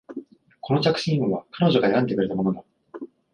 [0.61, 2.63] この着信音は彼女が選んでくれたものだ